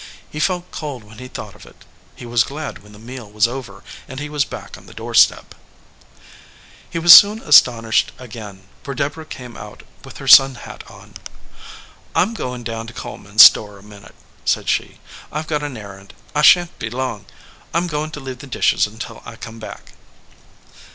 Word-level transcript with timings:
He 0.31 0.39
felt 0.39 0.71
cold 0.71 1.03
when 1.03 1.19
he 1.19 1.27
thought 1.27 1.53
of 1.53 1.63
it. 1.63 1.85
He 2.15 2.25
was 2.25 2.43
glad 2.43 2.81
when 2.81 2.91
the 2.91 2.97
meal 2.97 3.29
was 3.29 3.47
over 3.47 3.83
and 4.07 4.19
he 4.19 4.29
was 4.29 4.45
back 4.45 4.75
on 4.75 4.87
the 4.87 4.95
door 4.95 5.13
step. 5.13 5.53
123 6.89 6.89
EDGEWATER 6.89 6.89
PEOPLE 6.89 6.91
He 6.91 6.99
was 7.03 7.13
soon 7.43 7.47
astonished 7.47 8.11
again, 8.17 8.63
for 8.81 8.95
Deborah 8.95 9.27
came 9.27 9.55
out 9.55 9.83
with 10.03 10.17
her 10.17 10.27
sun 10.27 10.55
hat 10.55 10.83
on. 10.89 11.13
"I 12.15 12.23
m 12.23 12.33
going 12.33 12.63
down 12.63 12.87
to 12.87 12.93
Coleman 12.93 13.35
s 13.35 13.43
store 13.43 13.77
a 13.77 13.83
minute," 13.83 14.15
said 14.43 14.67
she. 14.69 14.99
"I 15.31 15.43
ve 15.43 15.49
got 15.49 15.61
an 15.61 15.77
errand. 15.77 16.15
I 16.33 16.41
sha 16.41 16.61
n 16.61 16.67
t 16.69 16.73
be 16.79 16.89
gone 16.89 16.97
long. 16.99 17.25
I 17.71 17.77
m 17.77 17.85
going 17.85 18.09
to 18.09 18.19
leave 18.19 18.39
the 18.39 18.47
dishes 18.47 18.87
until 18.87 19.21
I 19.23 19.35
come 19.35 19.59
back." 19.59 19.91